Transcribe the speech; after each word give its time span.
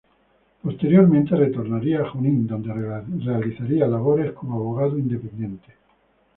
Posteriormente 0.63 1.35
retornaría 1.35 2.01
a 2.01 2.09
Junín 2.09 2.47
donde 2.47 2.73
realizaría 2.73 3.85
labores 3.85 4.31
como 4.33 4.55
abogado 4.55 4.97
independiente. 4.97 5.75